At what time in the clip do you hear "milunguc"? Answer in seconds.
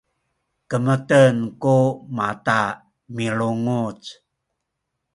3.15-3.99